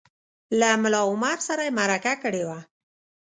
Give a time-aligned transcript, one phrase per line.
[0.59, 2.59] له ملا عمر سره یې مرکه کړې وه